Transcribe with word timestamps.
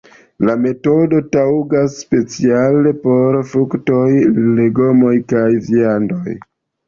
La 0.49 0.53
metodo 0.59 1.17
taŭgas 1.35 1.97
speciale 2.05 2.93
por 3.03 3.37
fruktoj, 3.51 4.07
legomoj 4.61 5.13
kaj 5.35 5.45
viando. 5.69 6.19